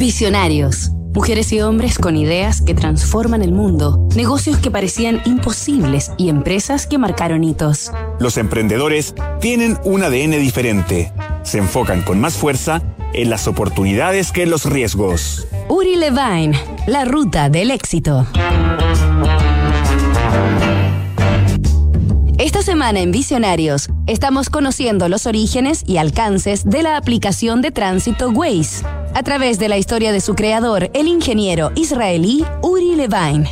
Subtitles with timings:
[0.00, 0.92] Visionarios.
[1.12, 6.86] Mujeres y hombres con ideas que transforman el mundo, negocios que parecían imposibles y empresas
[6.86, 7.92] que marcaron hitos.
[8.18, 11.12] Los emprendedores tienen un ADN diferente.
[11.42, 12.80] Se enfocan con más fuerza
[13.12, 15.46] en las oportunidades que en los riesgos.
[15.68, 18.26] Uri Levine, la ruta del éxito.
[22.38, 28.30] Esta semana en Visionarios estamos conociendo los orígenes y alcances de la aplicación de tránsito
[28.30, 28.82] Waze
[29.14, 33.48] a través de la historia de su creador, el ingeniero israelí Uri Levine.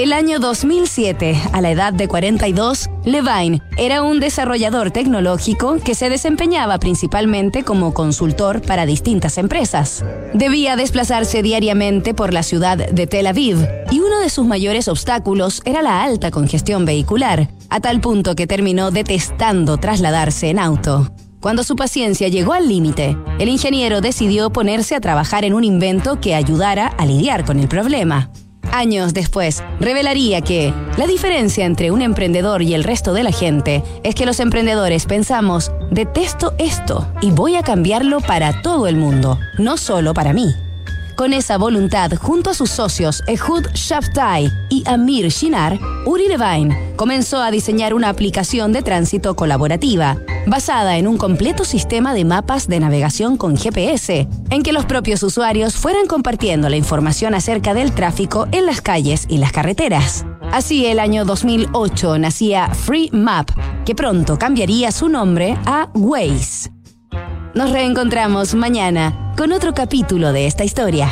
[0.00, 6.08] El año 2007, a la edad de 42, Levine era un desarrollador tecnológico que se
[6.08, 10.02] desempeñaba principalmente como consultor para distintas empresas.
[10.32, 13.58] Debía desplazarse diariamente por la ciudad de Tel Aviv
[13.90, 18.46] y uno de sus mayores obstáculos era la alta congestión vehicular, a tal punto que
[18.46, 21.10] terminó detestando trasladarse en auto.
[21.40, 26.20] Cuando su paciencia llegó al límite, el ingeniero decidió ponerse a trabajar en un invento
[26.20, 28.30] que ayudara a lidiar con el problema.
[28.72, 33.82] Años después, revelaría que la diferencia entre un emprendedor y el resto de la gente
[34.04, 39.38] es que los emprendedores pensamos, detesto esto y voy a cambiarlo para todo el mundo,
[39.58, 40.54] no solo para mí.
[41.20, 47.42] Con esa voluntad, junto a sus socios Ehud Shabtai y Amir Shinar, Uri Levine comenzó
[47.42, 52.80] a diseñar una aplicación de tránsito colaborativa, basada en un completo sistema de mapas de
[52.80, 58.48] navegación con GPS, en que los propios usuarios fueran compartiendo la información acerca del tráfico
[58.50, 60.24] en las calles y las carreteras.
[60.52, 63.50] Así, el año 2008 nacía Free Map,
[63.84, 66.79] que pronto cambiaría su nombre a Waze.
[67.52, 71.10] Nos reencontramos mañana con otro capítulo de esta historia.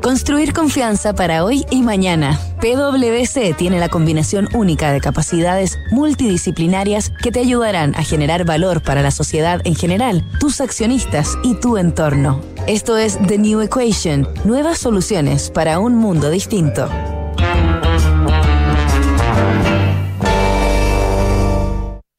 [0.00, 2.38] Construir confianza para hoy y mañana.
[2.60, 9.02] PwC tiene la combinación única de capacidades multidisciplinarias que te ayudarán a generar valor para
[9.02, 12.40] la sociedad en general, tus accionistas y tu entorno.
[12.68, 16.88] Esto es The New Equation, nuevas soluciones para un mundo distinto.